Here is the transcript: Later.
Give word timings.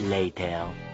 Later. 0.00 0.91